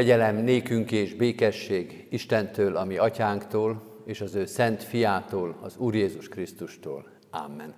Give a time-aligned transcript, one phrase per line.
[0.00, 6.28] Kegyelem nékünk és békesség Istentől, ami atyánktól, és az ő szent fiától, az Úr Jézus
[6.28, 7.06] Krisztustól.
[7.30, 7.74] Amen.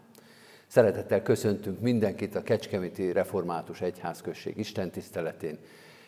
[0.66, 5.58] Szeretettel köszöntünk mindenkit a Kecskeméti Református Egyházközség Isten tiszteletén,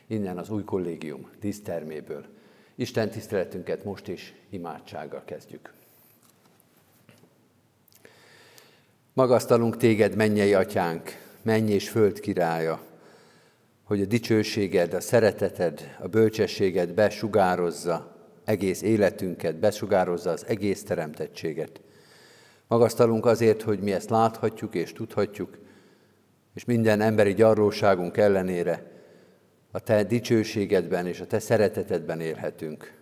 [0.07, 2.25] innen az új kollégium díszterméből.
[2.75, 5.73] Isten tiszteletünket most is imádsággal kezdjük.
[9.13, 11.11] Magasztalunk téged, mennyei atyánk,
[11.43, 12.81] menny és föld királya,
[13.85, 21.81] hogy a dicsőséged, a szereteted, a bölcsességed besugározza egész életünket, besugározza az egész teremtettséget.
[22.69, 25.59] Magasztalunk azért, hogy mi ezt láthatjuk és tudhatjuk,
[26.55, 28.93] és minden emberi gyarlóságunk ellenére
[29.71, 32.95] a Te dicsőségedben és a Te szeretetedben élhetünk.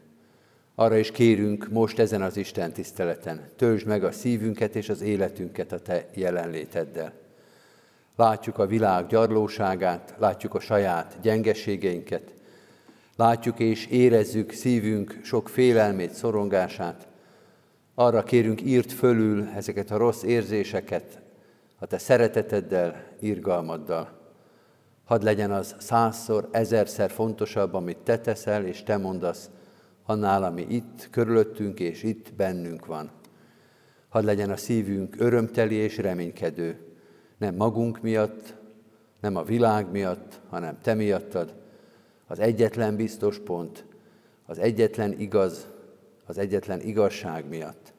[0.75, 5.73] Arra is kérünk most ezen az Isten tiszteleten, töltsd meg a szívünket és az életünket
[5.73, 7.22] a Te jelenléteddel.
[8.17, 12.35] Látjuk a világ gyarlóságát, látjuk a saját gyengeségeinket,
[13.17, 17.09] látjuk és érezzük szívünk sok félelmét, szorongását.
[17.95, 21.21] Arra kérünk, írt fölül ezeket a rossz érzéseket
[21.79, 24.21] a te szereteteddel, irgalmaddal.
[25.05, 29.51] Hadd legyen az százszor, ezerszer fontosabb, amit te teszel és te mondasz,
[30.05, 33.11] annál, ami itt körülöttünk és itt bennünk van.
[34.09, 36.92] Hadd legyen a szívünk örömteli és reménykedő,
[37.43, 38.55] nem magunk miatt,
[39.21, 41.55] nem a világ miatt, hanem te miattad,
[42.27, 43.85] az egyetlen biztos pont,
[44.47, 45.67] az egyetlen igaz,
[46.25, 47.93] az egyetlen igazság miatt.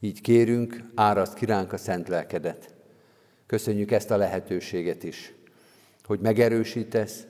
[0.00, 2.74] Így kérünk, áraszt kiránk a szent lelkedet.
[3.46, 5.34] Köszönjük ezt a lehetőséget is,
[6.04, 7.26] hogy megerősítesz,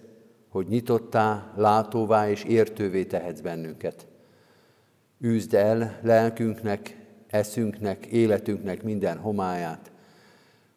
[0.49, 4.07] hogy nyitottá, látóvá és értővé tehetsz bennünket.
[5.21, 6.97] Üzd el lelkünknek,
[7.27, 9.91] eszünknek, életünknek minden homályát.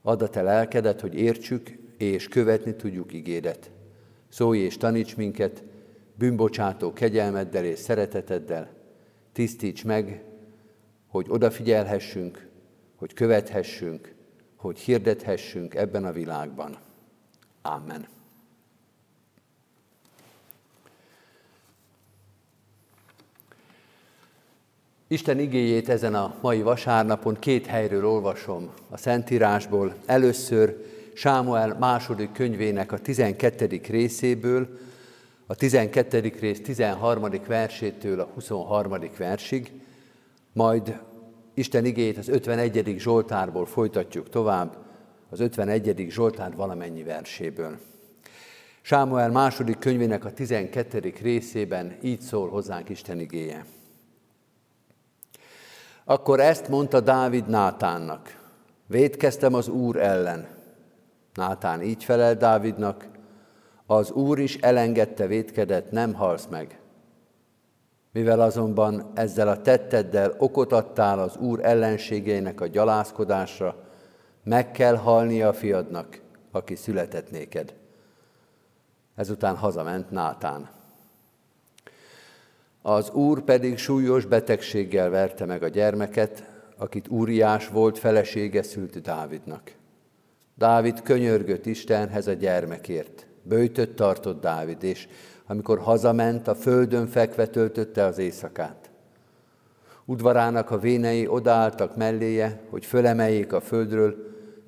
[0.01, 3.71] Add a te lelkedet, hogy értsük és követni tudjuk igédet.
[4.29, 5.63] Szólj és taníts minket,
[6.15, 8.69] bűnbocsátó kegyelmeddel és szereteteddel.
[9.31, 10.23] Tisztíts meg,
[11.07, 12.47] hogy odafigyelhessünk,
[12.95, 14.15] hogy követhessünk,
[14.55, 16.77] hogy hirdethessünk ebben a világban.
[17.61, 18.07] Amen.
[25.11, 29.95] Isten igéjét ezen a mai vasárnapon két helyről olvasom a Szentírásból.
[30.05, 33.81] Először Sámuel második könyvének a 12.
[33.87, 34.67] részéből,
[35.47, 36.33] a 12.
[36.39, 37.29] rész 13.
[37.47, 38.93] versétől a 23.
[39.17, 39.71] versig,
[40.53, 40.99] majd
[41.53, 42.95] Isten igéjét az 51.
[42.97, 44.77] Zsoltárból folytatjuk tovább,
[45.29, 46.05] az 51.
[46.09, 47.77] Zsoltár valamennyi verséből.
[48.81, 51.13] Sámuel második könyvének a 12.
[51.21, 53.65] részében így szól hozzánk Isten igéje.
[56.09, 58.37] Akkor ezt mondta Dávid Nátánnak,
[58.87, 60.47] védkeztem az Úr ellen.
[61.33, 63.07] Nátán így felel Dávidnak,
[63.85, 66.79] az Úr is elengedte védkedet, nem halsz meg.
[68.11, 73.75] Mivel azonban ezzel a tetteddel okot adtál az Úr ellenségeinek a gyalázkodásra,
[74.43, 76.21] meg kell halnia a fiadnak,
[76.51, 77.73] aki született néked.
[79.15, 80.78] Ezután hazament Nátán.
[82.89, 86.43] Az úr pedig súlyos betegséggel verte meg a gyermeket,
[86.77, 89.71] akit Úriás volt felesége szült Dávidnak.
[90.55, 93.27] Dávid könyörgött Istenhez a gyermekért.
[93.43, 95.07] Böjtött tartott Dávid, és
[95.45, 98.89] amikor hazament, a földön fekve töltötte az éjszakát.
[100.05, 104.15] Udvarának a vénei odaálltak melléje, hogy fölemeljék a földről,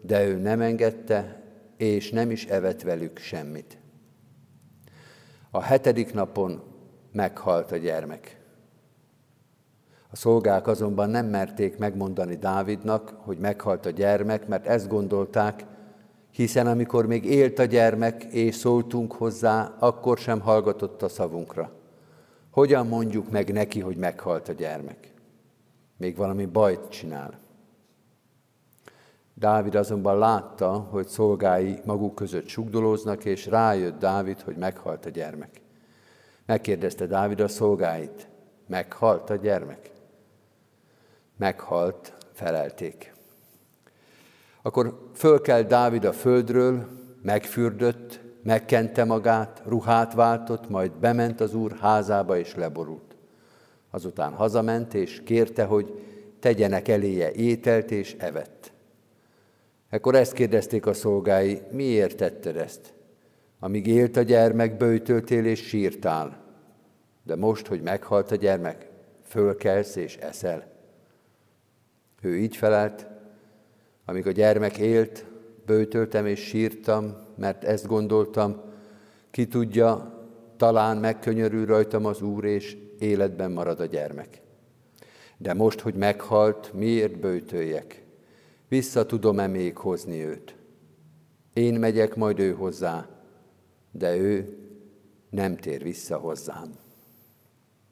[0.01, 1.43] de ő nem engedte,
[1.77, 3.77] és nem is evett velük semmit.
[5.51, 6.70] A hetedik napon
[7.11, 8.39] meghalt a gyermek.
[10.09, 15.65] A szolgák azonban nem merték megmondani Dávidnak, hogy meghalt a gyermek, mert ezt gondolták,
[16.31, 21.71] hiszen amikor még élt a gyermek, és szóltunk hozzá, akkor sem hallgatott a szavunkra.
[22.51, 25.13] Hogyan mondjuk meg neki, hogy meghalt a gyermek?
[25.97, 27.39] Még valami bajt csinál.
[29.33, 35.61] Dávid azonban látta, hogy szolgái maguk között sugdolóznak, és rájött Dávid, hogy meghalt a gyermek.
[36.51, 38.27] Megkérdezte Dávid a szolgáit,
[38.67, 39.91] meghalt a gyermek?
[41.37, 43.13] Meghalt, felelték.
[44.61, 46.87] Akkor fölkelt Dávid a földről,
[47.21, 53.15] megfürdött, megkente magát, ruhát váltott, majd bement az úr házába és leborult.
[53.89, 56.03] Azután hazament és kérte, hogy
[56.39, 58.71] tegyenek eléje ételt és evett.
[59.89, 62.93] Ekkor ezt kérdezték a szolgái, miért tetted ezt?
[63.59, 66.40] Amíg élt a gyermek, bőjtöltél és sírtál.
[67.23, 68.89] De most, hogy meghalt a gyermek,
[69.23, 70.71] fölkelsz és eszel.
[72.21, 73.07] Ő így felelt,
[74.05, 75.25] amíg a gyermek élt,
[75.65, 78.61] bőtöltem és sírtam, mert ezt gondoltam,
[79.31, 80.19] ki tudja,
[80.57, 84.41] talán megkönyörül rajtam az Úr, és életben marad a gyermek.
[85.37, 88.03] De most, hogy meghalt, miért bőtöljek?
[88.67, 90.55] Vissza tudom-e még hozni őt?
[91.53, 93.09] Én megyek majd ő hozzá,
[93.91, 94.57] de ő
[95.29, 96.80] nem tér vissza hozzám.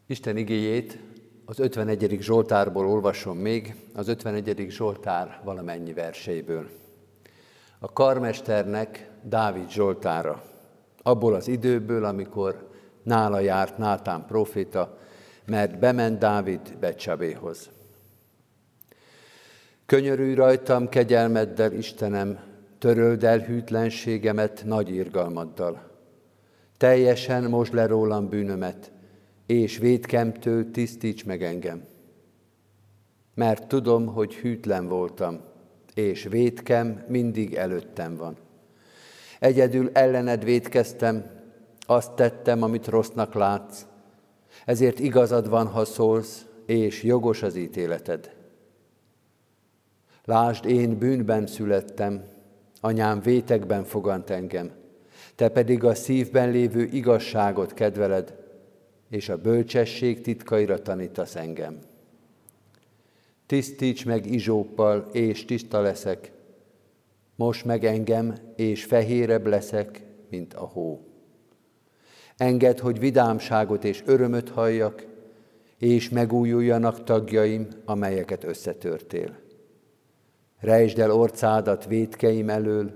[0.09, 0.99] Isten igéjét
[1.45, 2.17] az 51.
[2.21, 4.65] Zsoltárból olvasom még, az 51.
[4.69, 6.69] Zsoltár valamennyi verseiből.
[7.79, 10.43] A karmesternek Dávid Zsoltára,
[11.01, 12.69] abból az időből, amikor
[13.03, 14.97] nála járt Nátán proféta,
[15.45, 17.69] mert bement Dávid Becsabéhoz.
[19.85, 22.39] Könyörülj rajtam kegyelmeddel, Istenem,
[22.79, 25.81] töröld el hűtlenségemet nagy irgalmaddal.
[26.77, 28.91] Teljesen most le rólam bűnömet,
[29.49, 31.83] és védkemtől tisztíts meg engem.
[33.33, 35.41] Mert tudom, hogy hűtlen voltam,
[35.93, 38.37] és védkem mindig előttem van.
[39.39, 41.25] Egyedül ellened védkeztem,
[41.85, 43.85] azt tettem, amit rossznak látsz,
[44.65, 48.35] ezért igazad van, ha szólsz, és jogos az ítéleted.
[50.25, 52.23] Lásd, én bűnben születtem,
[52.81, 54.71] anyám vétekben fogant engem,
[55.35, 58.47] te pedig a szívben lévő igazságot kedveled,
[59.09, 61.79] és a bölcsesség titkaira tanítasz engem.
[63.45, 66.31] Tisztíts meg izsóppal, és tiszta leszek,
[67.35, 71.03] most meg engem, és fehérebb leszek, mint a hó.
[72.37, 75.05] Engedd, hogy vidámságot és örömöt halljak,
[75.77, 79.39] és megújuljanak tagjaim, amelyeket összetörtél.
[80.59, 82.91] Rejtsd el orcádat védkeim elől,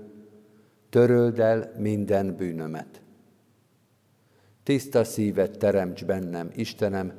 [0.90, 3.02] töröld el minden bűnömet.
[4.64, 7.12] Tiszta szívet teremts bennem, Istenem,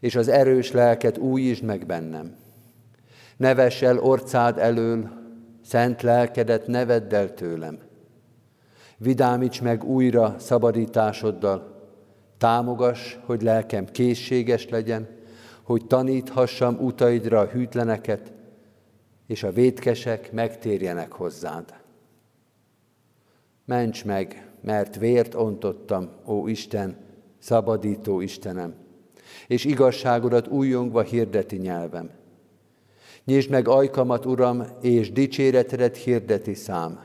[0.00, 2.36] és az erős lelket újítsd meg bennem.
[3.36, 5.10] Neves el orcád elől,
[5.64, 7.78] szent lelkedet nevedd el tőlem.
[8.96, 11.88] Vidámíts meg újra szabadításoddal,
[12.38, 15.08] támogass, hogy lelkem készséges legyen,
[15.62, 18.32] hogy taníthassam utaidra a hűtleneket,
[19.26, 21.74] és a vétkesek megtérjenek hozzád.
[23.64, 26.96] Ments meg, mert vért ontottam, ó Isten,
[27.38, 28.74] szabadító Istenem,
[29.46, 32.10] és igazságodat újongva hirdeti nyelvem.
[33.24, 37.00] Nyisd meg ajkamat, Uram, és dicséretedet hirdeti szám.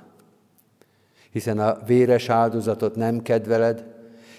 [1.31, 3.85] Hiszen a véres áldozatot nem kedveled,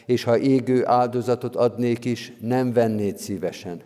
[0.06, 3.82] és ha égő áldozatot adnék is, nem vennéd szívesen.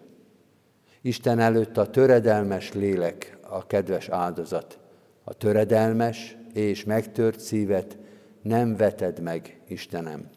[1.03, 4.79] Isten előtt a töredelmes lélek a kedves áldozat.
[5.25, 7.99] A töredelmes és megtört szívet
[8.42, 10.30] nem veted meg, Istenem.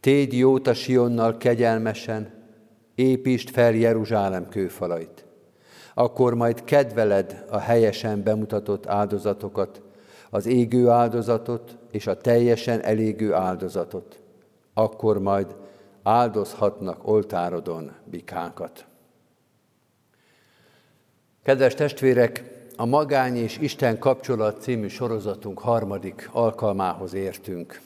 [0.00, 2.32] Tégy jót a Sionnal kegyelmesen,
[2.94, 5.24] építsd fel Jeruzsálem kőfalait.
[5.94, 9.82] Akkor majd kedveled a helyesen bemutatott áldozatokat,
[10.30, 14.22] az égő áldozatot és a teljesen elégő áldozatot.
[14.74, 15.56] Akkor majd
[16.02, 18.86] áldozhatnak oltárodon bikánkat.
[21.42, 27.80] Kedves testvérek, a Magány és Isten kapcsolat című sorozatunk harmadik alkalmához értünk.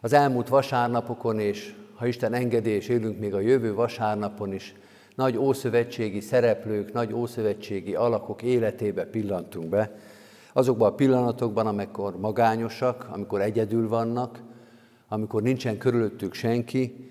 [0.00, 4.74] Az elmúlt vasárnapokon, és ha Isten engedi, élünk még a jövő vasárnapon is,
[5.14, 9.98] nagy ószövetségi szereplők, nagy ószövetségi alakok életébe pillantunk be,
[10.52, 14.42] azokban a pillanatokban, amikor magányosak, amikor egyedül vannak,
[15.08, 17.10] amikor nincsen körülöttük senki,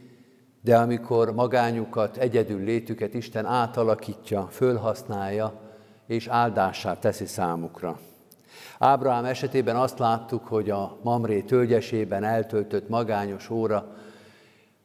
[0.61, 5.66] de amikor magányukat, egyedül létüket Isten átalakítja, fölhasználja,
[6.07, 7.99] és áldássá teszi számukra.
[8.79, 13.95] Ábrahám esetében azt láttuk, hogy a Mamré tölgyesében eltöltött magányos óra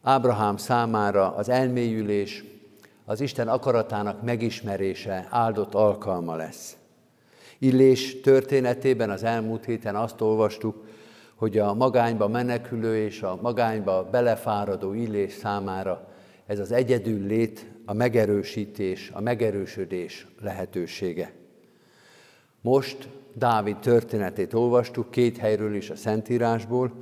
[0.02, 2.44] Ábrahám számára az elmélyülés,
[3.04, 6.76] az Isten akaratának megismerése áldott alkalma lesz.
[7.58, 10.84] Illés történetében az elmúlt héten azt olvastuk,
[11.34, 16.08] hogy a magányba menekülő és a magányba belefáradó Illés számára
[16.46, 21.32] ez az egyedül lét, a megerősítés, a megerősödés lehetősége.
[22.60, 26.92] Most Dávid történetét olvastuk, két helyről is a Szentírásból,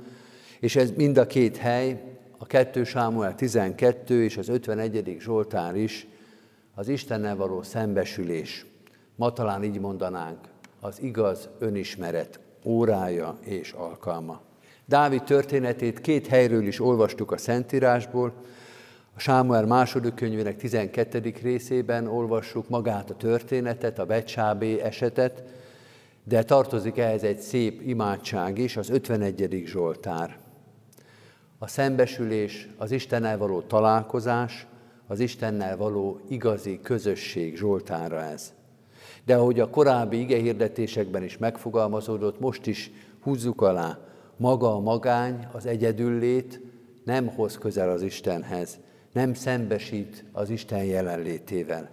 [0.59, 2.03] és ez mind a két hely,
[2.37, 5.17] a 2 Sámuel 12 és az 51.
[5.19, 6.07] Zsoltár is
[6.75, 8.65] az Istennel való szembesülés.
[9.15, 10.39] Ma talán így mondanánk,
[10.79, 14.41] az igaz önismeret órája és alkalma.
[14.85, 18.33] Dávid történetét két helyről is olvastuk a Szentírásból,
[19.15, 21.33] a Sámuel második könyvének 12.
[21.41, 25.43] részében olvassuk magát a történetet, a Becsábé esetet,
[26.23, 29.63] de tartozik ehhez egy szép imádság is, az 51.
[29.65, 30.37] Zsoltár.
[31.57, 34.67] A szembesülés, az Istennel való találkozás,
[35.07, 38.53] az Istennel való igazi közösség Zsoltára ez.
[39.25, 42.91] De ahogy a korábbi igehirdetésekben is megfogalmazódott, most is
[43.21, 43.99] húzzuk alá,
[44.37, 46.61] maga a magány, az egyedüllét
[47.03, 48.79] nem hoz közel az Istenhez,
[49.11, 51.89] nem szembesít az Isten jelenlétével.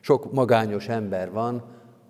[0.00, 1.62] Sok magányos ember van,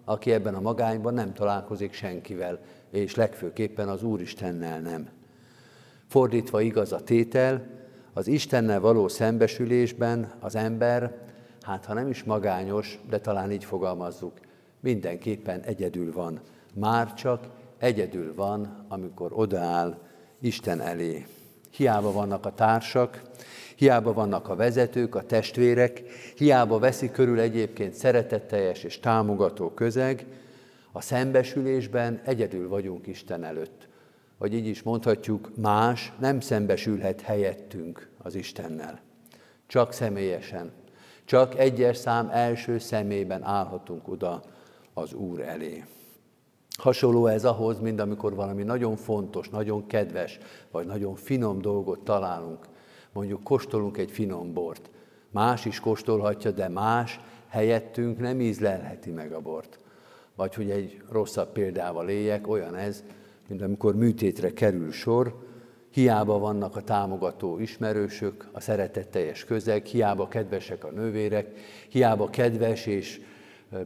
[0.04, 2.58] aki ebben a magányban nem találkozik senkivel,
[2.90, 5.08] és legfőképpen az Úristennel nem.
[6.08, 7.66] Fordítva igaz a tétel,
[8.12, 11.18] az Istennel való szembesülésben az ember,
[11.60, 14.32] hát ha nem is magányos, de talán így fogalmazzuk,
[14.80, 16.40] mindenképpen egyedül van.
[16.74, 17.46] Már csak
[17.78, 19.98] egyedül van, amikor odaáll
[20.40, 21.26] Isten elé.
[21.70, 23.22] Hiába vannak a társak,
[23.76, 26.02] hiába vannak a vezetők, a testvérek,
[26.36, 30.26] hiába veszi körül egyébként szeretetteljes és támogató közeg,
[30.92, 33.88] a szembesülésben egyedül vagyunk Isten előtt.
[34.38, 39.00] Vagy így is mondhatjuk, más nem szembesülhet helyettünk az Istennel.
[39.66, 40.72] Csak személyesen,
[41.24, 44.42] csak egyes szám első szemében állhatunk oda
[44.94, 45.84] az Úr elé.
[46.78, 50.38] Hasonló ez ahhoz, mint amikor valami nagyon fontos, nagyon kedves,
[50.70, 52.66] vagy nagyon finom dolgot találunk.
[53.12, 54.90] Mondjuk kóstolunk egy finom bort.
[55.30, 59.78] Más is kóstolhatja, de más helyettünk nem ízlelheti meg a bort.
[60.34, 63.04] Vagy hogy egy rosszabb példával éljek, olyan ez,
[63.48, 65.50] mint amikor műtétre kerül sor,
[65.90, 73.20] hiába vannak a támogató ismerősök, a szeretetteljes közeg, hiába kedvesek a nővérek, hiába kedves és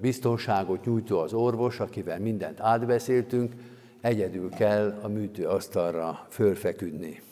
[0.01, 3.53] biztonságot nyújtó az orvos, akivel mindent átbeszéltünk,
[4.01, 7.23] egyedül kell a műtőasztalra fölfeküdni.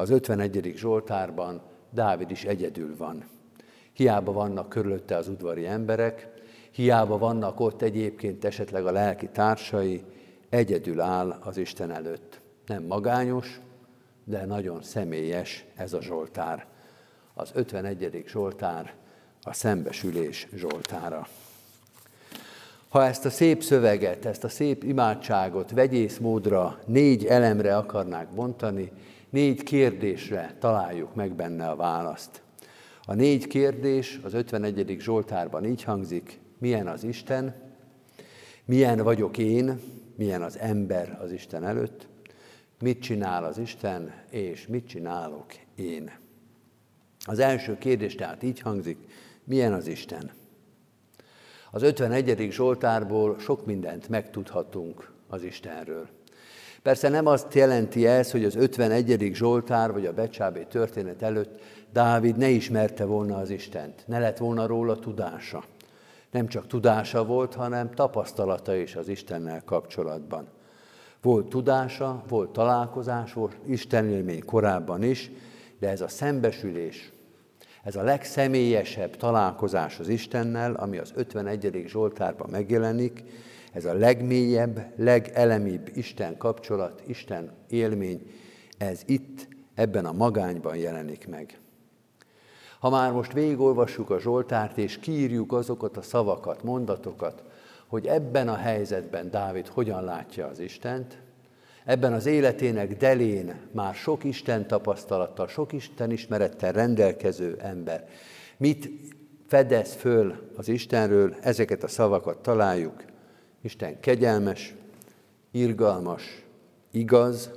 [0.00, 0.72] Az 51.
[0.76, 3.24] Zsoltárban Dávid is egyedül van.
[3.92, 6.28] Hiába vannak körülötte az udvari emberek,
[6.70, 10.02] hiába vannak ott egyébként esetleg a lelki társai,
[10.48, 12.40] egyedül áll az Isten előtt.
[12.66, 13.60] Nem magányos,
[14.24, 16.66] de nagyon személyes ez a Zsoltár.
[17.34, 18.24] Az 51.
[18.26, 18.94] Zsoltár
[19.42, 21.26] a szembesülés Zsoltára.
[22.88, 28.92] Ha ezt a szép szöveget, ezt a szép imádságot vegyész módra négy elemre akarnák bontani,
[29.30, 32.42] négy kérdésre találjuk meg benne a választ.
[33.04, 34.96] A négy kérdés az 51.
[35.00, 37.54] Zsoltárban így hangzik, milyen az Isten,
[38.64, 39.80] milyen vagyok én,
[40.16, 42.08] milyen az ember az Isten előtt,
[42.80, 46.12] mit csinál az Isten, és mit csinálok én.
[47.26, 48.98] Az első kérdés tehát így hangzik,
[49.44, 50.30] milyen az Isten?
[51.70, 52.50] Az 51.
[52.50, 56.08] Zsoltárból sok mindent megtudhatunk az Istenről.
[56.82, 59.30] Persze nem azt jelenti ez, hogy az 51.
[59.34, 61.60] Zsoltár vagy a Becsábé történet előtt
[61.92, 65.64] Dávid ne ismerte volna az Istent, ne lett volna róla tudása.
[66.30, 70.48] Nem csak tudása volt, hanem tapasztalata is az Istennel kapcsolatban.
[71.22, 75.30] Volt tudása, volt találkozás, volt Isten élmény korábban is,
[75.78, 77.12] de ez a szembesülés,
[77.82, 81.84] ez a legszemélyesebb találkozás az Istennel, ami az 51.
[81.86, 83.22] Zsoltárban megjelenik,
[83.72, 88.30] ez a legmélyebb, legelemibb Isten kapcsolat, Isten élmény,
[88.78, 91.58] ez itt, ebben a magányban jelenik meg.
[92.78, 97.42] Ha már most végigolvassuk a Zsoltárt, és kiírjuk azokat a szavakat, mondatokat,
[97.86, 101.18] hogy ebben a helyzetben Dávid hogyan látja az Istent,
[101.84, 108.08] ebben az életének delén már sok Isten tapasztalattal, sok Isten ismerettel rendelkező ember
[108.56, 108.90] mit
[109.46, 113.04] fedez föl az Istenről, ezeket a szavakat találjuk.
[113.60, 114.74] Isten kegyelmes,
[115.50, 116.44] irgalmas,
[116.90, 117.50] igaz,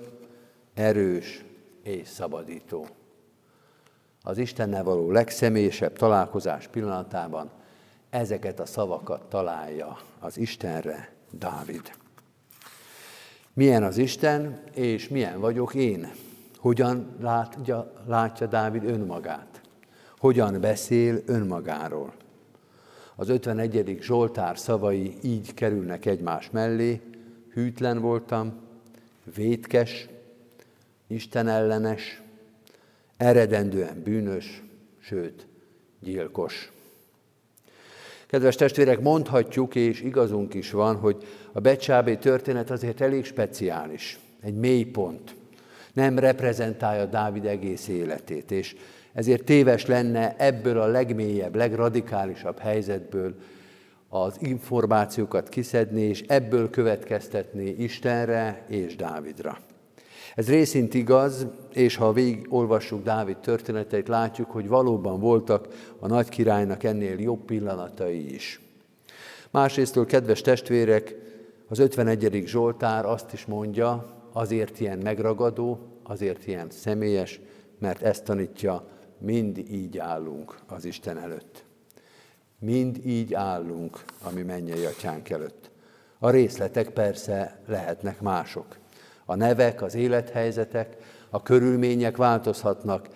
[0.73, 1.45] erős,
[1.83, 2.87] és szabadító.
[4.23, 7.49] Az Istennel való legszemélyesebb találkozás pillanatában
[8.09, 11.91] ezeket a szavakat találja az Istenre Dávid.
[13.53, 16.11] Milyen az Isten, és milyen vagyok én?
[16.57, 19.61] Hogyan látja, látja Dávid önmagát?
[20.17, 22.13] Hogyan beszél önmagáról?
[23.15, 23.97] Az 51.
[24.01, 27.01] Zsoltár szavai így kerülnek egymás mellé.
[27.53, 28.53] Hűtlen voltam,
[29.35, 30.07] vétkes,
[31.07, 32.21] Isten ellenes,
[33.17, 34.63] eredendően bűnös,
[34.99, 35.45] sőt,
[35.99, 36.71] gyilkos.
[38.27, 44.55] Kedves testvérek, mondhatjuk, és igazunk is van, hogy a Becsábé történet azért elég speciális, egy
[44.55, 45.35] mélypont.
[45.93, 48.75] Nem reprezentálja Dávid egész életét, és
[49.13, 53.35] ezért téves lenne ebből a legmélyebb, legradikálisabb helyzetből
[54.09, 59.57] az információkat kiszedni, és ebből következtetni Istenre és Dávidra.
[60.35, 65.67] Ez részint igaz, és ha végig olvassuk Dávid történeteit, látjuk, hogy valóban voltak
[65.99, 68.61] a nagy királynak ennél jobb pillanatai is.
[69.51, 71.15] Másrésztől, kedves testvérek,
[71.67, 72.43] az 51.
[72.45, 77.39] Zsoltár azt is mondja, azért ilyen megragadó, azért ilyen személyes,
[77.79, 78.87] mert ezt tanítja,
[79.23, 81.63] mind így állunk az Isten előtt.
[82.59, 85.69] Mind így állunk a mi mennyei atyánk előtt.
[86.19, 88.77] A részletek persze lehetnek mások.
[89.25, 90.97] A nevek, az élethelyzetek,
[91.29, 93.09] a körülmények változhatnak,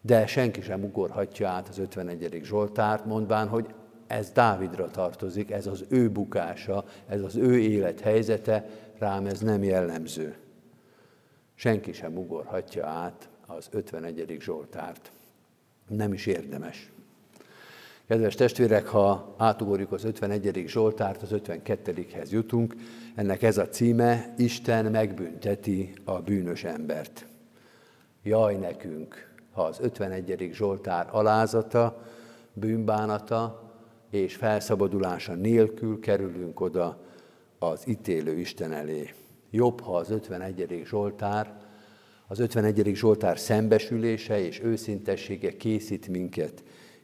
[0.00, 2.40] de senki sem ugorhatja át az 51.
[2.44, 3.74] Zsoltárt, mondván, hogy
[4.06, 10.36] ez Dávidra tartozik, ez az ő bukása, ez az ő élethelyzete, rám ez nem jellemző.
[11.54, 14.36] Senki sem ugorhatja át az 51.
[14.40, 15.12] Zsoltárt.
[15.88, 16.90] Nem is érdemes.
[18.08, 20.64] Kedves testvérek, ha átugorjuk az 51.
[20.66, 22.74] Zsoltárt, az 52-hez jutunk,
[23.14, 27.26] ennek ez a címe, Isten megbünteti a bűnös embert.
[28.22, 30.50] Jaj nekünk, ha az 51.
[30.52, 32.02] Zsoltár alázata,
[32.52, 33.72] bűnbánata
[34.10, 36.98] és felszabadulása nélkül kerülünk oda
[37.58, 39.14] az ítélő Isten elé.
[39.50, 40.82] Jobb, ha az 51.
[40.84, 41.67] Zsoltár,
[42.28, 42.94] az 51.
[42.94, 46.62] Zsoltár szembesülése és őszintessége készít minket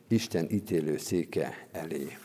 [0.09, 2.17] Isten ítélő széke elé.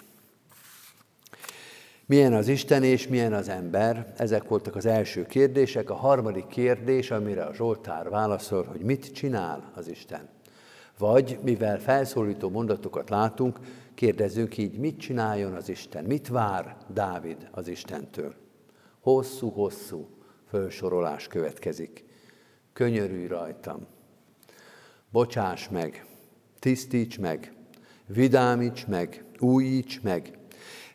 [2.05, 4.13] Milyen az Isten és milyen az ember?
[4.17, 5.89] Ezek voltak az első kérdések.
[5.89, 10.29] A harmadik kérdés, amire a Zsoltár válaszol, hogy mit csinál az Isten.
[10.97, 13.59] Vagy, mivel felszólító mondatokat látunk,
[13.93, 16.03] kérdezzünk így, mit csináljon az Isten?
[16.03, 18.33] Mit vár Dávid az Istentől?
[18.99, 20.07] Hosszú-hosszú
[20.47, 22.09] fölsorolás következik.
[22.73, 23.88] Könyörülj rajtam,
[25.12, 26.05] bocsáss meg,
[26.60, 27.53] tisztíts meg,
[28.05, 30.38] vidámíts meg, újíts meg,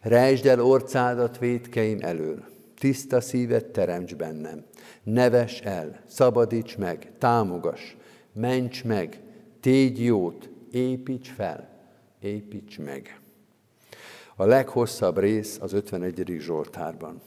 [0.00, 2.44] rejtsd el orcádat védkeim elől,
[2.78, 4.64] tiszta szívet teremts bennem,
[5.02, 7.96] neves el, szabadíts meg, támogass,
[8.32, 9.20] ments meg,
[9.60, 11.68] tégy jót, építs fel,
[12.20, 13.18] építs meg.
[14.36, 16.36] A leghosszabb rész az 51.
[16.38, 17.20] Zsoltárban.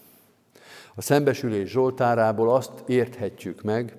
[0.96, 3.98] A szembesülés Zsoltárából azt érthetjük meg,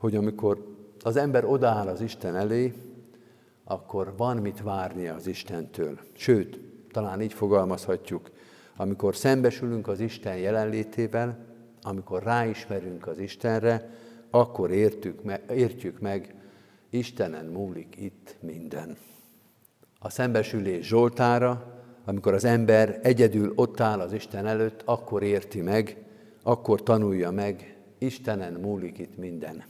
[0.00, 2.74] hogy amikor az ember odaáll az Isten elé,
[3.64, 5.98] akkor van mit várnia az Istentől.
[6.12, 6.60] Sőt,
[6.92, 8.30] talán így fogalmazhatjuk,
[8.76, 11.38] amikor szembesülünk az Isten jelenlétével,
[11.82, 13.90] amikor ráismerünk az Istenre,
[14.30, 16.34] akkor értük me, értjük meg,
[16.90, 18.96] Istenen múlik itt minden.
[19.98, 26.04] A szembesülés Zsoltára, amikor az ember egyedül ott áll az Isten előtt, akkor érti meg,
[26.42, 29.64] akkor tanulja meg, Istenen múlik itt minden.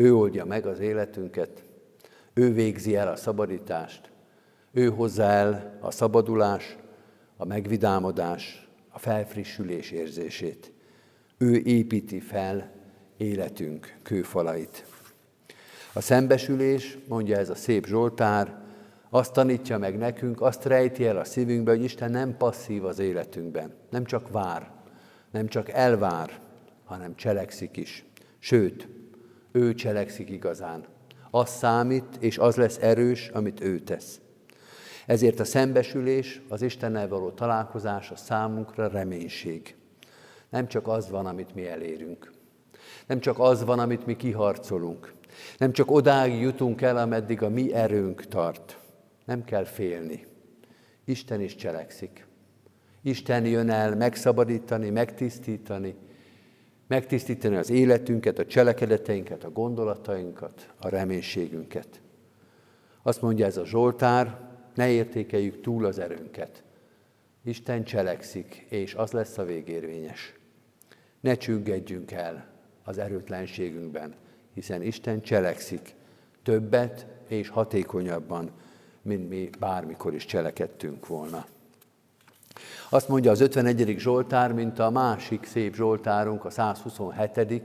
[0.00, 1.62] Ő oldja meg az életünket,
[2.34, 4.10] ő végzi el a szabadítást,
[4.72, 6.76] ő hozza el a szabadulás,
[7.36, 10.72] a megvidámodás, a felfrissülés érzését.
[11.38, 12.70] Ő építi fel
[13.16, 14.84] életünk kőfalait.
[15.92, 18.56] A szembesülés, mondja ez a szép Zsoltár,
[19.10, 23.72] azt tanítja meg nekünk, azt rejti el a szívünkbe, hogy Isten nem passzív az életünkben,
[23.90, 24.70] nem csak vár,
[25.30, 26.40] nem csak elvár,
[26.84, 28.04] hanem cselekszik is.
[28.38, 28.88] Sőt,
[29.58, 30.84] ő cselekszik igazán.
[31.30, 34.20] Az számít, és az lesz erős, amit ő tesz.
[35.06, 39.76] Ezért a szembesülés, az Istennel való találkozás a számunkra reménység.
[40.50, 42.32] Nem csak az van, amit mi elérünk.
[43.06, 45.12] Nem csak az van, amit mi kiharcolunk.
[45.58, 48.78] Nem csak odáig jutunk el, ameddig a mi erőnk tart.
[49.24, 50.26] Nem kell félni.
[51.04, 52.26] Isten is cselekszik.
[53.02, 55.94] Isten jön el megszabadítani, megtisztítani,
[56.88, 62.00] megtisztítani az életünket, a cselekedeteinket, a gondolatainkat, a reménységünket.
[63.02, 64.40] Azt mondja ez a Zsoltár,
[64.74, 66.62] ne értékeljük túl az erőnket.
[67.44, 70.34] Isten cselekszik, és az lesz a végérvényes.
[71.20, 72.46] Ne csüggedjünk el
[72.84, 74.14] az erőtlenségünkben.
[74.54, 75.94] hiszen Isten cselekszik
[76.42, 78.50] többet és hatékonyabban,
[79.02, 81.46] mint mi bármikor is cselekedtünk volna.
[82.88, 83.94] Azt mondja az 51.
[83.98, 87.62] Zsoltár, mint a másik szép Zsoltárunk, a 127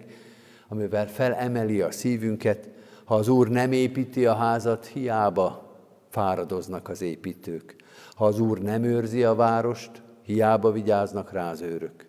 [0.67, 2.69] amivel felemeli a szívünket,
[3.03, 5.75] ha az Úr nem építi a házat, hiába
[6.09, 7.75] fáradoznak az építők.
[8.15, 12.07] Ha az Úr nem őrzi a várost, hiába vigyáznak rá az őrök.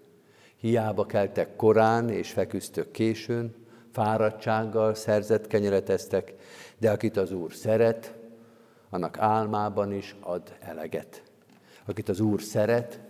[0.56, 3.54] Hiába keltek korán és feküztök későn,
[3.92, 6.34] fáradtsággal szerzett kenyereteztek,
[6.78, 8.14] de akit az Úr szeret,
[8.90, 11.22] annak álmában is ad eleget.
[11.84, 13.00] Akit az Úr szeret,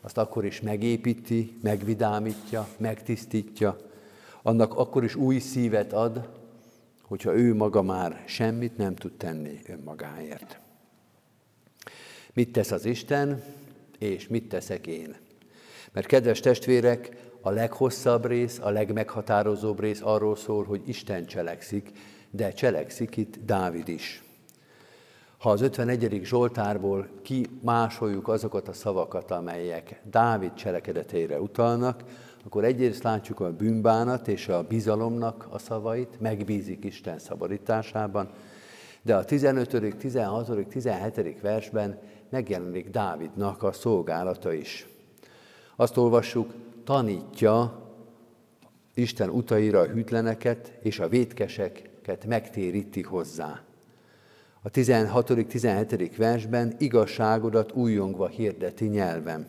[0.00, 3.76] azt akkor is megépíti, megvidámítja, megtisztítja,
[4.42, 6.28] annak akkor is új szívet ad,
[7.02, 10.58] hogyha ő maga már semmit nem tud tenni önmagáért.
[12.32, 13.42] Mit tesz az Isten,
[13.98, 15.16] és mit teszek én?
[15.92, 21.90] Mert kedves testvérek, a leghosszabb rész, a legmeghatározóbb rész arról szól, hogy Isten cselekszik,
[22.30, 24.22] de cselekszik itt Dávid is.
[25.44, 26.20] Ha az 51.
[26.22, 32.04] Zsoltárból kimásoljuk azokat a szavakat, amelyek Dávid cselekedetére utalnak,
[32.44, 38.28] akkor egyrészt látjuk a bűnbánat és a bizalomnak a szavait, megbízik Isten szabadításában,
[39.02, 41.40] de a 15., 16., 17.
[41.40, 41.98] versben
[42.30, 44.88] megjelenik Dávidnak a szolgálata is.
[45.76, 46.54] Azt olvassuk,
[46.84, 47.82] tanítja
[48.94, 53.62] Isten utaira a hűtleneket, és a vétkeseket megtéríti hozzá.
[54.66, 55.46] A 16.
[55.48, 56.16] 17.
[56.16, 59.46] versben igazságodat újongva hirdeti nyelvem.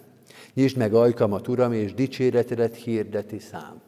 [0.53, 3.81] Nyisd meg ajkamat, Uram, és dicséretedet hirdeti szám.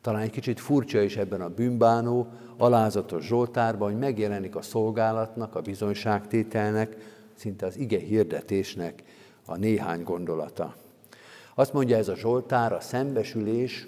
[0.00, 5.60] Talán egy kicsit furcsa is ebben a bűnbánó, alázatos Zsoltárban, hogy megjelenik a szolgálatnak, a
[5.60, 6.96] bizonyságtételnek,
[7.34, 9.02] szinte az ige hirdetésnek
[9.46, 10.76] a néhány gondolata.
[11.54, 13.86] Azt mondja ez a Zsoltár, a szembesülés,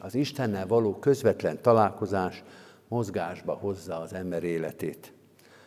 [0.00, 2.44] az Istennel való közvetlen találkozás
[2.88, 5.14] mozgásba hozza az ember életét.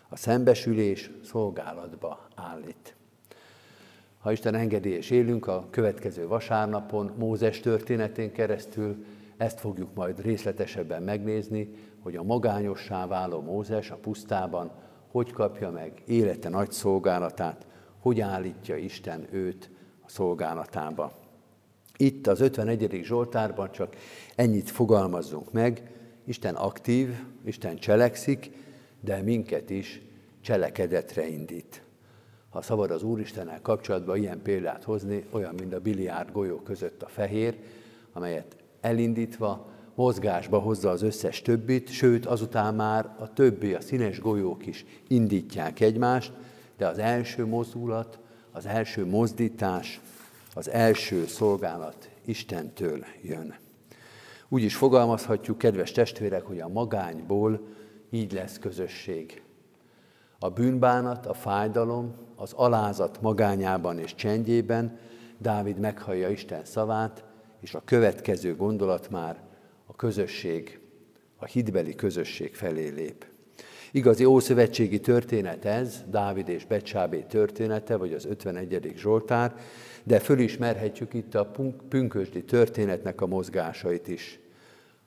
[0.09, 2.95] A szembesülés szolgálatba állít.
[4.19, 9.05] Ha Isten engedi és élünk, a következő vasárnapon Mózes történetén keresztül
[9.37, 14.71] ezt fogjuk majd részletesebben megnézni, hogy a magányossá váló Mózes a pusztában
[15.11, 17.67] hogy kapja meg élete nagy szolgálatát,
[17.99, 19.69] hogy állítja Isten őt
[20.01, 21.11] a szolgálatába.
[21.97, 22.99] Itt az 51.
[23.03, 23.95] Zsoltárban csak
[24.35, 25.91] ennyit fogalmazzunk meg,
[26.25, 28.51] Isten aktív, Isten cselekszik,
[29.01, 30.01] de minket is
[30.41, 31.81] cselekedetre indít.
[32.49, 37.07] Ha szabad az Úristennel kapcsolatban ilyen példát hozni, olyan, mint a biliárd golyó között a
[37.07, 37.57] fehér,
[38.13, 44.65] amelyet elindítva mozgásba hozza az összes többit, sőt azután már a többi, a színes golyók
[44.65, 46.31] is indítják egymást,
[46.77, 48.19] de az első mozdulat,
[48.51, 50.01] az első mozdítás,
[50.53, 53.55] az első szolgálat Istentől jön.
[54.49, 57.67] Úgy is fogalmazhatjuk, kedves testvérek, hogy a magányból
[58.09, 59.41] így lesz közösség.
[60.39, 64.97] A bűnbánat, a fájdalom, az alázat magányában és csendjében
[65.37, 67.23] Dávid meghallja Isten szavát,
[67.61, 69.41] és a következő gondolat már
[69.85, 70.79] a közösség,
[71.37, 73.25] a hitbeli közösség felé lép.
[73.91, 78.93] Igazi ószövetségi történet ez, Dávid és Becsábé története, vagy az 51.
[78.95, 79.55] Zsoltár,
[80.03, 81.51] de fölismerhetjük itt a
[81.89, 84.39] pünkösdi történetnek a mozgásait is.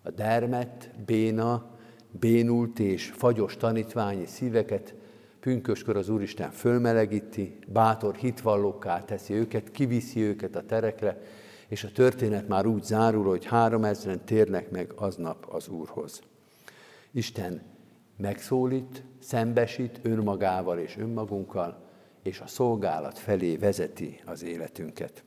[0.02, 1.71] A dermet, béna,
[2.18, 4.94] bénult és fagyos tanítványi szíveket
[5.40, 11.20] pünköskor az Úristen fölmelegíti, bátor hitvallókká teszi őket, kiviszi őket a terekre,
[11.68, 16.22] és a történet már úgy zárul, hogy három ezeren térnek meg aznap az Úrhoz.
[17.10, 17.62] Isten
[18.16, 21.90] megszólít, szembesít önmagával és önmagunkkal,
[22.22, 25.22] és a szolgálat felé vezeti az életünket.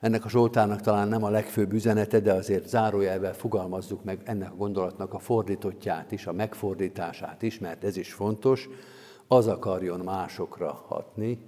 [0.00, 4.56] Ennek a Zsoltának talán nem a legfőbb üzenete, de azért zárójelvel fogalmazzuk meg ennek a
[4.56, 8.68] gondolatnak a fordítottját is, a megfordítását is, mert ez is fontos.
[9.26, 11.38] Az akarjon másokra hatni,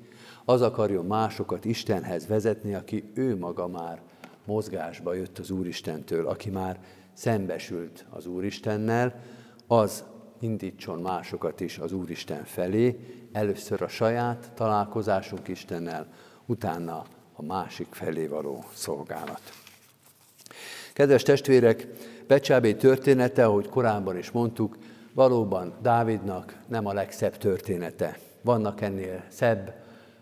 [0.44, 4.02] az akarjon másokat Istenhez vezetni, aki ő maga már
[4.44, 6.80] mozgásba jött az Úristentől, aki már
[7.12, 9.20] szembesült az Úristennel,
[9.66, 10.04] az
[10.40, 12.98] indítson másokat is az Úristen felé,
[13.32, 16.06] először a saját találkozásunk Istennel,
[16.46, 19.40] utána a másik felé való szolgálat.
[20.92, 21.86] Kedves testvérek,
[22.26, 24.76] Becsábé története, ahogy korábban is mondtuk,
[25.12, 28.18] valóban Dávidnak nem a legszebb története.
[28.42, 29.74] Vannak ennél szebb,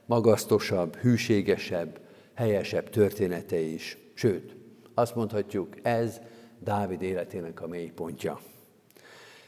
[0.07, 2.01] magasztosabb, hűségesebb,
[2.35, 3.99] helyesebb történetei is.
[4.15, 4.57] Sőt,
[4.95, 6.21] azt mondhatjuk, ez
[6.59, 8.41] Dávid életének a mélypontja.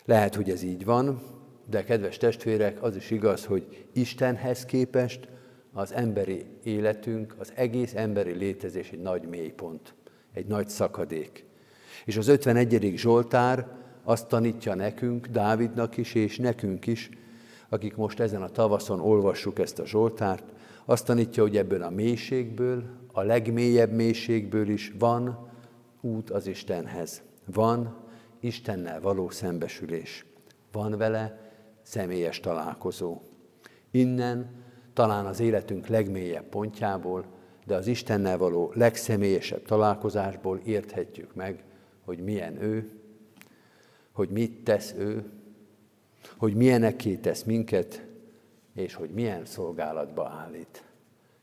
[0.05, 1.22] Lehet, hogy ez így van,
[1.70, 5.29] de kedves testvérek, az is igaz, hogy Istenhez képest
[5.72, 9.94] az emberi életünk, az egész emberi létezés egy nagy mélypont,
[10.32, 11.44] egy nagy szakadék.
[12.04, 12.92] És az 51.
[12.96, 13.68] Zsoltár
[14.04, 17.11] azt tanítja nekünk, Dávidnak is, és nekünk is,
[17.68, 20.44] akik most ezen a tavaszon olvassuk ezt a Zsoltárt,
[20.85, 25.50] azt tanítja, hogy ebből a mélységből, a legmélyebb mélységből is van
[26.00, 27.22] út az Istenhez.
[27.46, 27.96] Van
[28.40, 30.24] Istennel való szembesülés.
[30.72, 33.20] Van vele személyes találkozó.
[33.90, 34.62] Innen
[34.92, 37.24] talán az életünk legmélyebb pontjából,
[37.66, 41.64] de az Istennel való legszemélyesebb találkozásból érthetjük meg,
[42.05, 42.90] hogy milyen ő,
[44.12, 45.31] hogy mit tesz ő,
[46.37, 48.02] hogy milyenekké tesz minket,
[48.74, 50.85] és hogy milyen szolgálatba állít.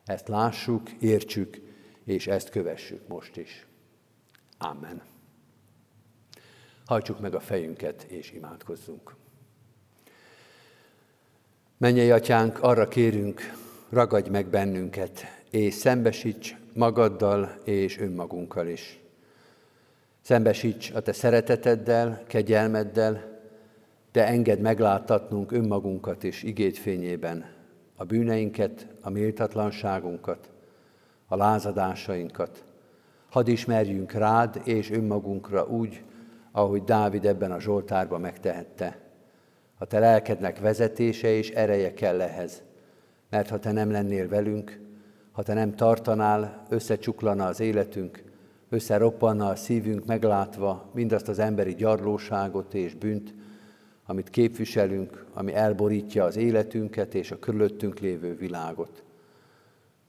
[0.06, 1.62] Ezt lássuk, értsük,
[2.04, 3.66] és ezt kövessük most is.
[4.58, 5.02] Amen.
[6.86, 9.16] Hajtsuk meg a fejünket, és imádkozzunk.
[11.80, 13.42] Menjei atyánk, arra kérünk,
[13.90, 19.00] ragadj meg bennünket, és szembesíts magaddal és önmagunkkal is.
[20.22, 23.40] Szembesíts a te szereteteddel, kegyelmeddel,
[24.12, 27.46] de engedd megláttatnunk önmagunkat is igét fényében,
[27.96, 30.50] a bűneinket, a méltatlanságunkat,
[31.28, 32.64] a lázadásainkat.
[33.30, 36.04] Hadd ismerjünk rád és önmagunkra úgy,
[36.52, 39.09] ahogy Dávid ebben a Zsoltárban megtehette.
[39.82, 42.62] A te lelkednek vezetése és ereje kell ehhez,
[43.30, 44.80] mert ha te nem lennél velünk,
[45.32, 48.24] ha te nem tartanál, összecsuklana az életünk,
[48.70, 53.34] összeroppanna a szívünk meglátva mindazt az emberi gyarlóságot és bűnt,
[54.06, 59.04] amit képviselünk, ami elborítja az életünket és a körülöttünk lévő világot.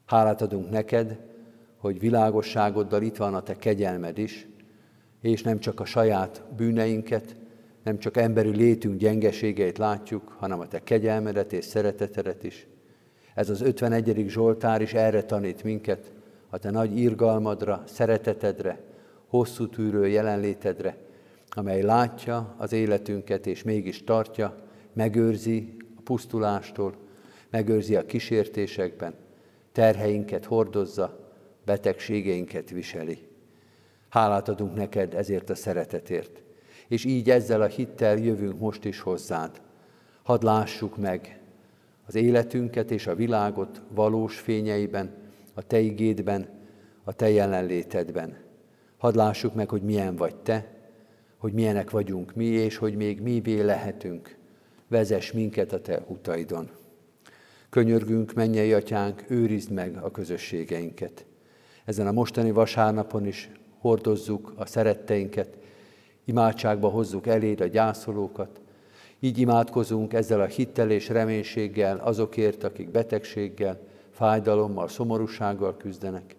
[0.05, 1.19] Hálát adunk neked,
[1.77, 4.47] hogy világosságoddal itt van a te kegyelmed is,
[5.21, 7.35] és nem csak a saját bűneinket,
[7.83, 12.67] nem csak emberi létünk gyengeségeit látjuk, hanem a te kegyelmedet és szeretetedet is.
[13.35, 14.25] Ez az 51.
[14.27, 16.11] Zsoltár is erre tanít minket,
[16.49, 18.79] a te nagy irgalmadra, szeretetedre,
[19.27, 20.97] hosszú tűrő jelenlétedre,
[21.49, 24.55] amely látja az életünket és mégis tartja,
[24.93, 26.95] megőrzi a pusztulástól,
[27.49, 29.13] megőrzi a kísértésekben,
[29.71, 31.33] terheinket hordozza,
[31.65, 33.17] betegségeinket viseli.
[34.09, 36.41] Hálát adunk neked ezért a szeretetért.
[36.91, 39.61] És így ezzel a hittel jövünk most is hozzád.
[40.23, 41.39] Hadd lássuk meg
[42.05, 45.13] az életünket és a világot valós fényeiben,
[45.53, 46.47] a Te igédben,
[47.03, 48.37] a Te jelenlétedben.
[48.97, 50.67] Hadd lássuk meg, hogy milyen vagy Te,
[51.37, 54.35] hogy milyenek vagyunk mi, és hogy még mivé lehetünk.
[54.87, 56.69] Vezess minket a Te utaidon.
[57.69, 61.25] Könyörgünk, mennyei atyánk, őrizd meg a közösségeinket.
[61.85, 63.49] Ezen a mostani vasárnapon is
[63.79, 65.59] hordozzuk a szeretteinket,
[66.25, 68.61] imádságba hozzuk eléd a gyászolókat,
[69.19, 73.79] így imádkozunk ezzel a hittel és reménységgel azokért, akik betegséggel,
[74.11, 76.35] fájdalommal, szomorúsággal küzdenek.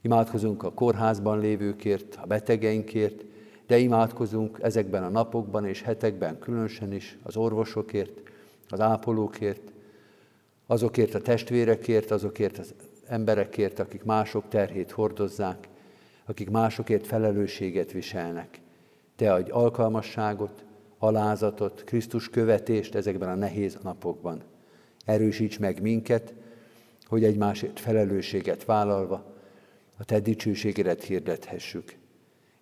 [0.00, 3.24] Imádkozunk a kórházban lévőkért, a betegeinkért,
[3.66, 8.22] de imádkozunk ezekben a napokban és hetekben különösen is az orvosokért,
[8.68, 9.72] az ápolókért,
[10.66, 12.74] azokért a testvérekért, azokért az
[13.06, 15.68] emberekért, akik mások terhét hordozzák,
[16.26, 18.59] akik másokért felelősséget viselnek.
[19.20, 20.64] Te adj alkalmasságot,
[20.98, 24.42] alázatot, Krisztus követést ezekben a nehéz napokban.
[25.04, 26.34] Erősíts meg minket,
[27.04, 29.34] hogy egymásért felelősséget vállalva
[29.98, 31.96] a Te dicsőségedet hirdethessük.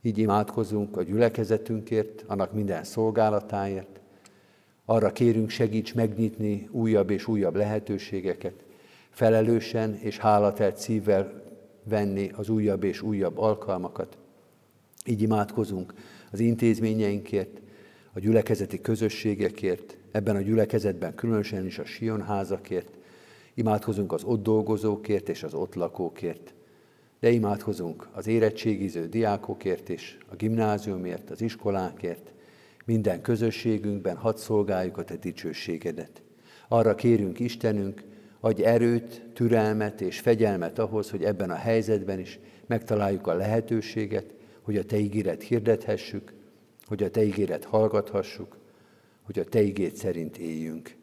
[0.02, 4.00] Így imádkozunk a gyülekezetünkért, annak minden szolgálatáért.
[4.84, 8.64] Arra kérünk, segíts megnyitni újabb és újabb lehetőségeket,
[9.10, 11.42] felelősen és hálatelt szívvel
[11.84, 14.18] venni az újabb és újabb alkalmakat.
[15.04, 15.94] Így imádkozunk
[16.30, 17.60] az intézményeinkért,
[18.12, 22.98] a gyülekezeti közösségekért, ebben a gyülekezetben különösen is a Sionházakért,
[23.54, 26.54] imádkozunk az ott dolgozókért és az ott lakókért,
[27.20, 32.32] de imádkozunk az érettségiző diákokért is, a gimnáziumért, az iskolákért,
[32.84, 36.22] minden közösségünkben hadd szolgáljuk a Te dicsőségedet.
[36.68, 38.02] Arra kérünk Istenünk,
[38.40, 44.34] adj erőt, türelmet és fegyelmet ahhoz, hogy ebben a helyzetben is megtaláljuk a lehetőséget,
[44.68, 46.32] hogy a Te ígéret hirdethessük,
[46.86, 48.56] hogy a Te ígéret hallgathassuk,
[49.22, 50.96] hogy a Te ígét szerint éljünk.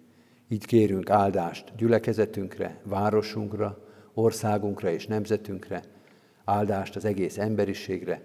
[0.48, 5.84] Így kérünk áldást gyülekezetünkre, városunkra, országunkra és nemzetünkre,
[6.44, 8.22] áldást az egész emberiségre,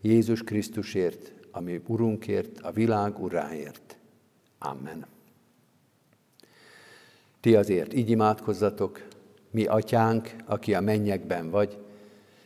[0.00, 3.98] Jézus Krisztusért, ami Urunkért, a világ Uráért.
[4.58, 5.06] Amen.
[7.40, 9.06] Ti azért így imádkozzatok,
[9.50, 11.78] mi atyánk, aki a mennyekben vagy,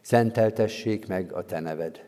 [0.00, 2.07] szenteltessék meg a te neved.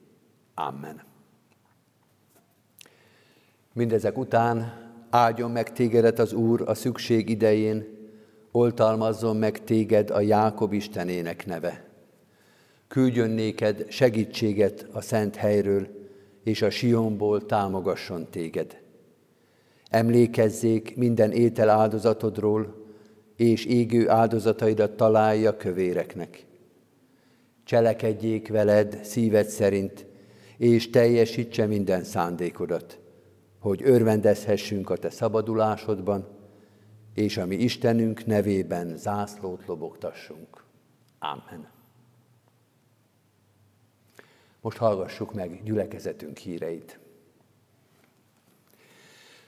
[0.67, 1.01] Amen.
[3.73, 4.73] Mindezek után
[5.09, 7.85] áldjon meg tégedet az Úr a szükség idején,
[8.51, 11.89] oltalmazzon meg téged a Jákob Istenének neve.
[12.87, 15.87] Küldjön néked segítséget a szent helyről,
[16.43, 18.81] és a Sionból támogasson téged.
[19.89, 22.85] Emlékezzék minden étel áldozatodról,
[23.35, 26.45] és égő áldozataidat találja kövéreknek.
[27.63, 30.09] Cselekedjék veled szíved szerint,
[30.61, 32.99] és teljesítse minden szándékodat,
[33.59, 36.27] hogy örvendezhessünk a te szabadulásodban,
[37.13, 40.63] és a mi Istenünk nevében zászlót lobogtassunk.
[41.19, 41.69] Amen.
[44.61, 46.99] Most hallgassuk meg gyülekezetünk híreit.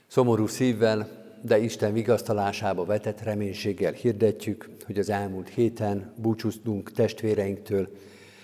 [0.06, 7.88] Szomorú szívvel de Isten vigasztalásába vetett reménységgel hirdetjük, hogy az elmúlt héten búcsúztunk testvéreinktől,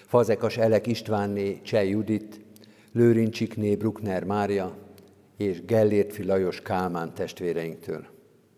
[0.06, 2.39] Fazekas Elek Istvánné Cseh Judit,
[2.92, 4.76] Lőrincsikné Bruckner Mária
[5.36, 8.06] és Gellértfi Lajos Kálmán testvéreinktől.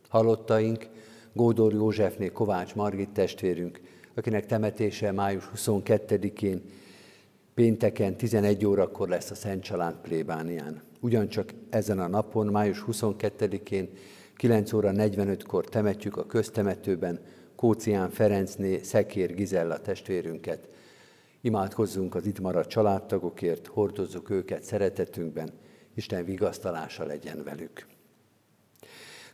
[0.09, 0.87] Halottaink
[1.33, 3.81] Gódor Józsefné Kovács Margit testvérünk,
[4.15, 6.63] akinek temetése május 22-én
[7.55, 10.83] pénteken 11 órakor lesz a Szent Család plébánián.
[11.01, 13.89] Ugyancsak ezen a napon, május 22-én
[14.37, 17.21] 9 óra 45-kor temetjük a köztemetőben
[17.57, 20.69] Kócián Ferencné Szekér Gizella testvérünket.
[21.45, 25.51] Imádkozzunk az itt maradt családtagokért, hordozzuk őket szeretetünkben,
[25.95, 27.87] Isten vigasztalása legyen velük.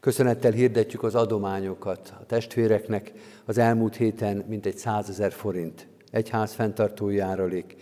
[0.00, 3.12] Köszönettel hirdetjük az adományokat a testvéreknek.
[3.44, 7.76] Az elmúlt héten mintegy 100 ezer forint egyház fenntartói járulék,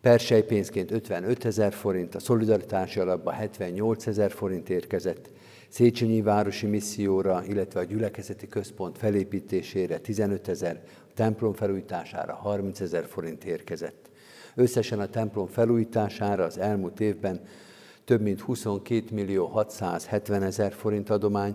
[0.00, 5.30] persejpénzként 55 ezer forint, a szolidaritási alapba 78 ezer forint érkezett,
[5.68, 10.82] Széchenyi Városi Misszióra, illetve a gyülekezeti központ felépítésére 15 ezer,
[11.14, 14.10] templom felújítására 30 ezer forint érkezett.
[14.54, 17.40] Összesen a templom felújítására az elmúlt évben
[18.04, 21.54] több mint 22 millió 670 ezer forint adomány,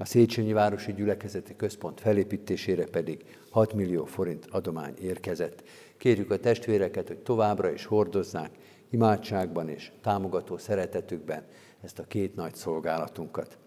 [0.00, 5.62] a Széchenyi Városi Gyülekezeti Központ felépítésére pedig 6 millió forint adomány érkezett.
[5.96, 8.50] Kérjük a testvéreket, hogy továbbra is hordozzák
[8.90, 11.42] imádságban és támogató szeretetükben
[11.82, 13.58] ezt a két nagy szolgálatunkat.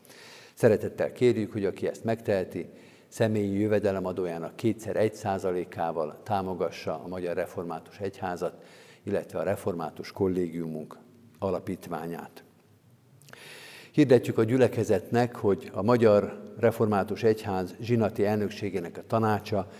[0.53, 2.69] Szeretettel kérjük, hogy aki ezt megteheti,
[3.11, 8.63] személyi jövedelemadójának kétszer egy százalékával támogassa a Magyar Református Egyházat,
[9.03, 10.97] illetve a Református Kollégiumunk
[11.39, 12.43] alapítványát.
[13.91, 19.71] Hirdetjük a gyülekezetnek, hogy a Magyar Református Egyház zsinati elnökségének a tanácsa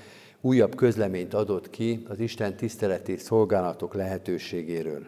[0.42, 5.08] újabb közleményt adott ki az Isten tiszteleti szolgálatok lehetőségéről.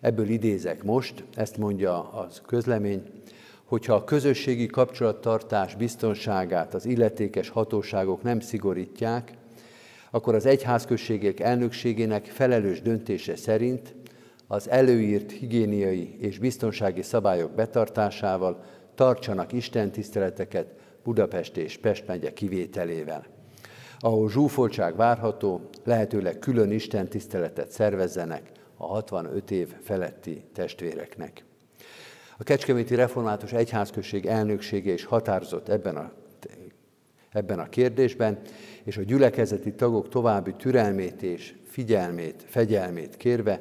[0.00, 3.02] Ebből idézek most, ezt mondja az közlemény,
[3.68, 9.32] hogyha a közösségi kapcsolattartás biztonságát az illetékes hatóságok nem szigorítják,
[10.10, 13.94] akkor az egyházközségek elnökségének felelős döntése szerint
[14.46, 18.64] az előírt higiéniai és biztonsági szabályok betartásával
[18.94, 23.26] tartsanak istentiszteleteket Budapest és Pest megye kivételével.
[23.98, 31.46] Ahol zsúfoltság várható, lehetőleg külön istentiszteletet szervezzenek a 65 év feletti testvéreknek.
[32.40, 36.12] A Kecskeméti Református Egyházközség elnöksége is határozott ebben a,
[37.32, 38.38] ebben a kérdésben,
[38.84, 43.60] és a gyülekezeti tagok további türelmét és figyelmét, fegyelmét kérve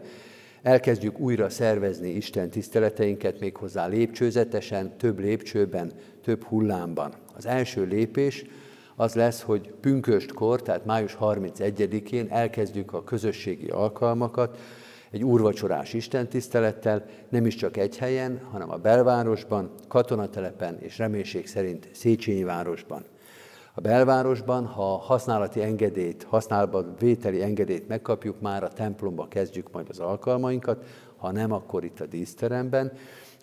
[0.61, 5.91] elkezdjük újra szervezni Isten tiszteleteinket méghozzá lépcsőzetesen, több lépcsőben,
[6.23, 7.13] több hullámban.
[7.36, 8.45] Az első lépés
[8.95, 14.57] az lesz, hogy pünköstkor, tehát május 31-én elkezdjük a közösségi alkalmakat,
[15.12, 21.89] egy úrvacsorás istentisztelettel, nem is csak egy helyen, hanem a belvárosban, katonatelepen és reménység szerint
[21.91, 23.03] Széchenyi városban.
[23.74, 29.99] A belvárosban, ha használati engedélyt, használatban vételi engedélyt megkapjuk, már a templomba kezdjük majd az
[29.99, 30.86] alkalmainkat,
[31.18, 32.91] ha nem, akkor itt a díszteremben.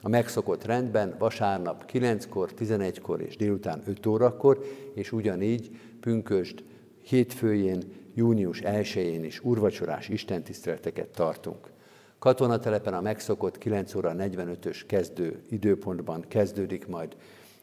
[0.03, 6.65] A megszokott rendben vasárnap 9-kor, 11-kor és délután 5 órakor, és ugyanígy pünköst
[7.03, 7.83] hétfőjén
[8.15, 11.73] június 1-én is urvacsorás istentiszteleteket tartunk.
[12.19, 17.17] Katonatelepen a megszokott 9 óra 45-ös kezdő időpontban kezdődik majd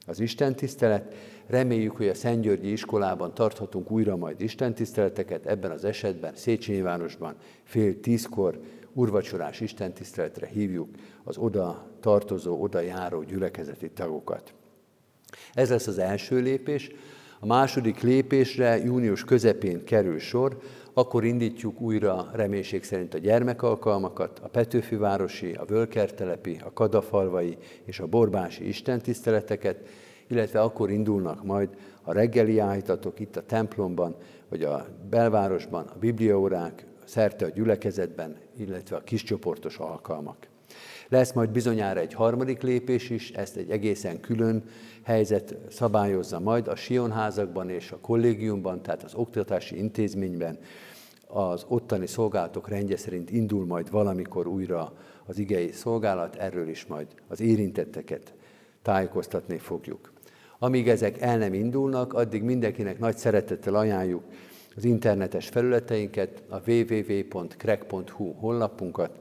[0.05, 1.15] az istentisztelet.
[1.47, 7.99] Reméljük, hogy a Szentgyörgyi iskolában tarthatunk újra majd istentiszteleteket, ebben az esetben Széchenyi városban fél
[7.99, 8.59] tízkor
[8.93, 10.89] urvacsorás istentiszteletre hívjuk
[11.23, 14.53] az oda tartozó, oda járó gyülekezeti tagokat.
[15.53, 16.89] Ez lesz az első lépés,
[17.43, 20.57] A második lépésre június közepén kerül sor,
[20.93, 28.07] akkor indítjuk újra reménység szerint a gyermekalkalmakat, a Petőfivárosi, a Völkertelepi, a Kadafalvai és a
[28.07, 29.87] Borbási istentiszteleteket,
[30.27, 31.69] illetve akkor indulnak majd
[32.01, 34.15] a reggeli áhítatok itt a templomban,
[34.49, 40.50] vagy a belvárosban, a bibliaórák, szerte a gyülekezetben, illetve a kiscsoportos alkalmak.
[41.11, 44.63] Lesz majd bizonyára egy harmadik lépés is, ezt egy egészen külön
[45.03, 50.57] helyzet szabályozza majd a Sionházakban és a kollégiumban, tehát az oktatási intézményben,
[51.27, 54.93] az ottani szolgálatok rendje szerint indul majd valamikor újra
[55.25, 58.33] az igei szolgálat, erről is majd az érintetteket
[58.81, 60.11] tájékoztatni fogjuk.
[60.59, 64.23] Amíg ezek el nem indulnak, addig mindenkinek nagy szeretettel ajánljuk
[64.75, 69.11] az internetes felületeinket, a www.crack.hu honlapunkat,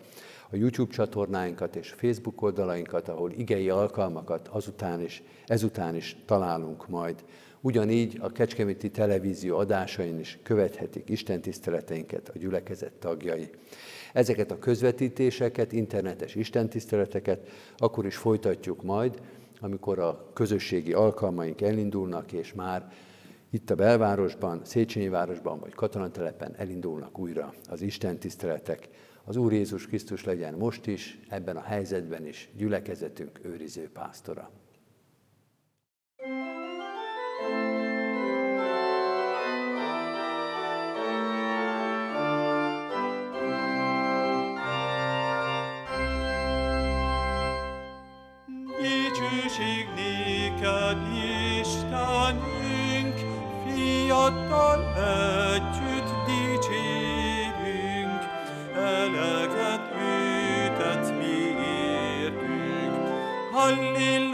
[0.53, 7.25] a YouTube csatornáinkat és Facebook oldalainkat, ahol igei alkalmakat azután is, ezután is találunk majd.
[7.61, 13.51] Ugyanígy a Kecskeméti televízió adásain is követhetik Isten tiszteleteinket a gyülekezet tagjai.
[14.13, 19.21] Ezeket a közvetítéseket, internetes istentiszteleteket akkor is folytatjuk majd,
[19.61, 22.93] amikor a közösségi alkalmaink elindulnak, és már
[23.51, 28.89] itt a belvárosban, Széchenyi városban vagy katonatelepen elindulnak újra az Isten tiszteletek.
[29.31, 34.51] Az Úr Jézus Krisztus legyen most is, ebben a helyzetben is gyülekezetünk őriző pásztora.
[48.81, 50.99] Dicsőség néked,
[51.61, 53.15] Istenünk,
[53.67, 55.80] fiattal együtt
[63.71, 64.30] المصلين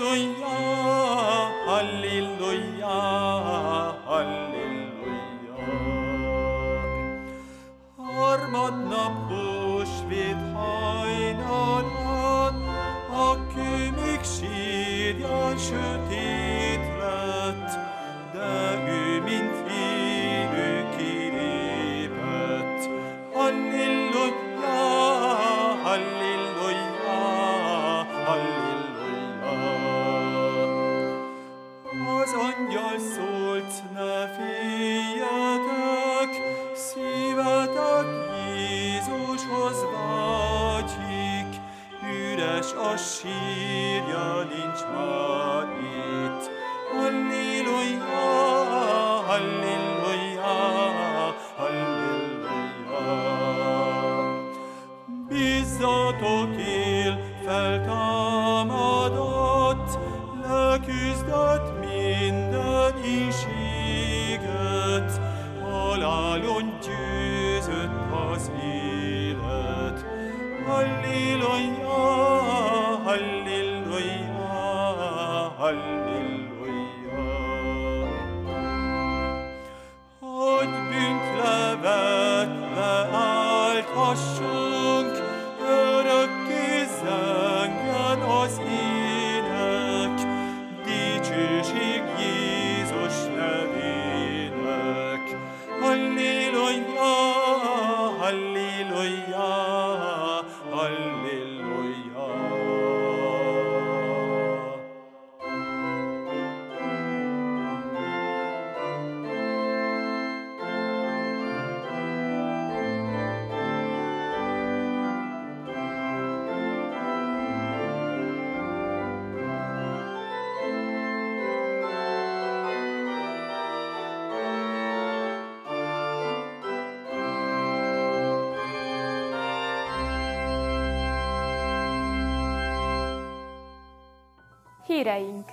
[134.96, 135.48] Híreink.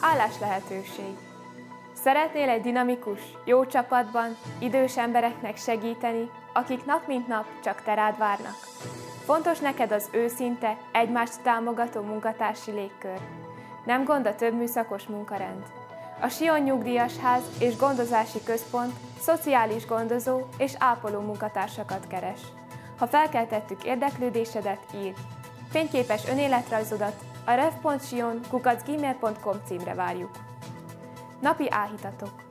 [0.00, 1.16] Állás lehetőség.
[1.92, 8.18] Szeretnél egy dinamikus, jó csapatban idős embereknek segíteni, akik nap mint nap csak te rád
[8.18, 8.56] várnak?
[9.24, 13.18] Fontos neked az őszinte, egymást támogató munkatársi légkör.
[13.84, 15.62] Nem gond a több műszakos munkarend.
[16.20, 22.40] A Sion Nyugdíjas Ház és Gondozási Központ szociális gondozó és ápoló munkatársakat keres.
[22.98, 25.14] Ha felkeltettük érdeklődésedet, írj!
[25.70, 30.30] Fényképes önéletrajzodat a rev.sion.gmail.com címre várjuk.
[31.40, 32.46] Napi áhítatok.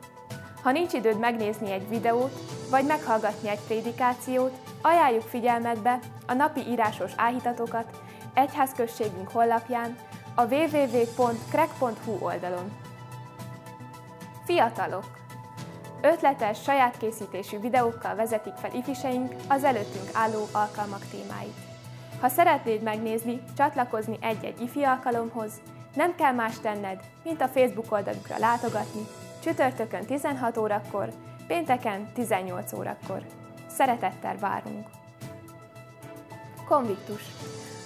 [0.62, 2.40] Ha nincs időd megnézni egy videót,
[2.70, 8.00] vagy meghallgatni egy prédikációt, ajánljuk figyelmetbe a napi írásos áhítatokat
[8.34, 9.96] egyházközségünk honlapján,
[10.34, 12.76] a www.crack.hu oldalon.
[14.44, 15.16] Fiatalok.
[16.02, 21.56] Ötletes, saját készítésű videókkal vezetik fel ifiseink az előttünk álló alkalmak témáit.
[22.20, 25.52] Ha szeretnéd megnézni, csatlakozni egy-egy ifi alkalomhoz,
[25.94, 29.06] nem kell más tenned, mint a Facebook oldalukra látogatni,
[29.42, 31.12] csütörtökön 16 órakor,
[31.46, 33.22] pénteken 18 órakor.
[33.66, 34.86] Szeretettel várunk!
[36.68, 37.22] Konviktus.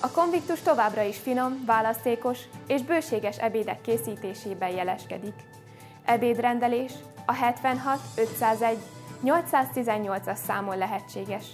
[0.01, 5.35] A konviktus továbbra is finom, választékos és bőséges ebédek készítésében jeleskedik.
[6.05, 6.93] Ebédrendelés
[7.27, 8.79] a 76 501
[9.25, 11.45] 818-as számon lehetséges.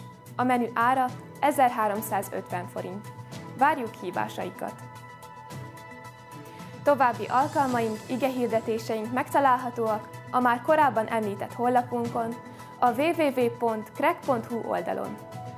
[0.41, 1.07] A menü ára
[1.41, 3.07] 1350 forint.
[3.57, 4.73] Várjuk hívásaikat!
[6.83, 12.35] További alkalmaink, igehirdetéseink megtalálhatóak a már korábban említett honlapunkon,
[12.79, 15.17] a www.crack.hu oldalon.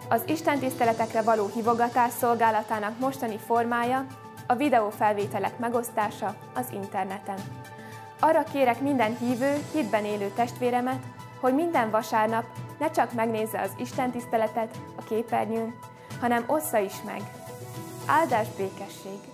[0.08, 4.06] Az Isten tiszteletekre való hivogatás szolgálatának mostani formája
[4.46, 7.38] a videófelvételek megosztása az interneten.
[8.20, 11.02] Arra kérek minden hívő, hitben élő testvéremet,
[11.40, 12.44] hogy minden vasárnap
[12.80, 15.74] ne csak megnézze az Isten tiszteletet a képernyőn,
[16.20, 17.22] hanem ossza is meg.
[18.06, 19.29] Áldás békesség!